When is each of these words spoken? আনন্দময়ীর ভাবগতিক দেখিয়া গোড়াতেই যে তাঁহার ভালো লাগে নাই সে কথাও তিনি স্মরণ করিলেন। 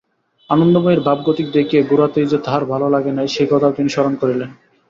আনন্দময়ীর 0.49 1.01
ভাবগতিক 1.01 1.47
দেখিয়া 1.51 1.83
গোড়াতেই 1.83 2.27
যে 2.27 2.37
তাঁহার 2.37 2.63
ভালো 2.65 2.87
লাগে 2.89 3.11
নাই 3.11 3.27
সে 3.27 3.43
কথাও 3.51 3.75
তিনি 3.77 3.89
স্মরণ 3.89 4.13
করিলেন। 4.15 4.49